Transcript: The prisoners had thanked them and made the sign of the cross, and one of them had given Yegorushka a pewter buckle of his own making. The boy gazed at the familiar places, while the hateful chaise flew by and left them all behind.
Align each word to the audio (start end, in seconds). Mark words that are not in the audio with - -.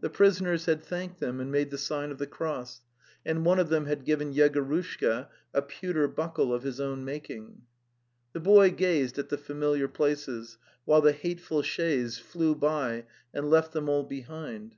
The 0.00 0.10
prisoners 0.10 0.66
had 0.66 0.82
thanked 0.82 1.20
them 1.20 1.38
and 1.38 1.52
made 1.52 1.70
the 1.70 1.78
sign 1.78 2.10
of 2.10 2.18
the 2.18 2.26
cross, 2.26 2.82
and 3.24 3.44
one 3.46 3.60
of 3.60 3.68
them 3.68 3.86
had 3.86 4.04
given 4.04 4.34
Yegorushka 4.34 5.28
a 5.54 5.62
pewter 5.62 6.08
buckle 6.08 6.52
of 6.52 6.64
his 6.64 6.80
own 6.80 7.04
making. 7.04 7.62
The 8.32 8.40
boy 8.40 8.72
gazed 8.72 9.20
at 9.20 9.28
the 9.28 9.38
familiar 9.38 9.86
places, 9.86 10.58
while 10.84 11.00
the 11.00 11.12
hateful 11.12 11.62
chaise 11.62 12.18
flew 12.18 12.56
by 12.56 13.04
and 13.32 13.50
left 13.50 13.72
them 13.72 13.88
all 13.88 14.02
behind. 14.02 14.74